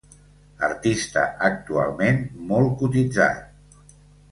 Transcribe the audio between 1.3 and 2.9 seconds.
actualment molt